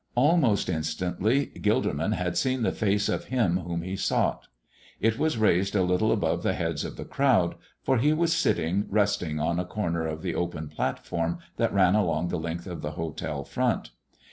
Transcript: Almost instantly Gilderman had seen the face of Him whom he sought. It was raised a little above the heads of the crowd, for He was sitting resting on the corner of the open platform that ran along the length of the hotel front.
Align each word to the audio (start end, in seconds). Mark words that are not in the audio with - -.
Almost 0.15 0.67
instantly 0.67 1.51
Gilderman 1.61 2.13
had 2.13 2.35
seen 2.35 2.63
the 2.63 2.71
face 2.71 3.07
of 3.07 3.25
Him 3.25 3.57
whom 3.59 3.83
he 3.83 3.95
sought. 3.95 4.47
It 4.99 5.19
was 5.19 5.37
raised 5.37 5.75
a 5.75 5.83
little 5.83 6.11
above 6.11 6.41
the 6.41 6.53
heads 6.55 6.83
of 6.83 6.95
the 6.97 7.05
crowd, 7.05 7.53
for 7.83 7.99
He 7.99 8.11
was 8.11 8.33
sitting 8.33 8.87
resting 8.89 9.39
on 9.39 9.57
the 9.57 9.63
corner 9.63 10.07
of 10.07 10.23
the 10.23 10.33
open 10.33 10.69
platform 10.69 11.37
that 11.57 11.71
ran 11.71 11.93
along 11.93 12.29
the 12.29 12.39
length 12.39 12.65
of 12.65 12.81
the 12.81 12.93
hotel 12.93 13.43
front. 13.43 13.91